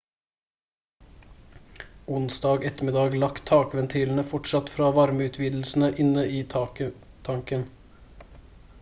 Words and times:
onsdag 2.05 2.63
ettermiddag 2.69 3.17
lakk 3.23 3.43
tankventilene 3.51 4.23
fortsatt 4.31 4.69
fra 4.77 4.91
varmeutvidelse 4.97 5.93
inne 6.07 6.25
i 6.39 6.43
tanken 7.29 7.69